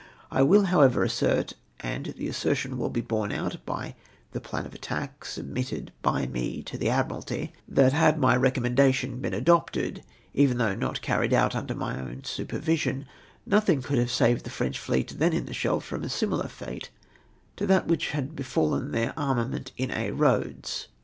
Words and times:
I 0.31 0.41
will, 0.41 0.63
however, 0.63 1.03
assert— 1.03 1.53
and 1.81 2.07
the 2.17 2.27
assertion 2.27 2.79
will 2.79 2.89
be 2.89 3.01
borne 3.01 3.31
out 3.31 3.63
by 3.67 3.93
the 4.31 4.41
plan 4.41 4.65
of 4.65 4.73
attack 4.73 5.23
submitted 5.25 5.91
l)y 6.03 6.25
me 6.25 6.63
to 6.63 6.75
the 6.75 6.89
Admiralty— 6.89 7.53
that 7.77 7.93
had 7.93 8.17
my 8.17 8.35
recommendation 8.35 9.19
been 9.19 9.35
adopted, 9.35 10.01
even 10.33 10.57
though 10.57 10.73
not 10.73 11.03
carried 11.03 11.35
out 11.35 11.53
under 11.55 11.75
my 11.75 11.99
own 12.01 12.23
supervision, 12.23 13.05
nothing 13.45 13.83
could 13.83 13.99
have 13.99 14.09
saved 14.09 14.43
the 14.43 14.49
French 14.49 14.79
fleet 14.79 15.11
in 15.11 15.45
the 15.45 15.53
Scheldt 15.53 15.83
from 15.83 16.03
a 16.03 16.09
similar 16.09 16.47
fate 16.47 16.89
to 17.55 17.67
that 17.67 17.85
Avhich 17.87 18.09
had 18.09 18.35
befallen 18.35 18.93
their 18.93 19.13
armament 19.15 19.71
in 19.77 19.91
Aix 19.91 20.15
Eoads. 20.17 20.87